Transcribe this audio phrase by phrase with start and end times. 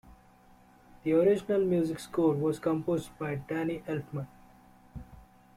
[1.03, 4.25] The original music score was composed by Danny Elfman.